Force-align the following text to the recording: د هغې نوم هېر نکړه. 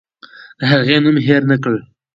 د 0.59 0.61
هغې 0.71 0.97
نوم 1.03 1.17
هېر 1.27 1.41
نکړه. 1.51 1.79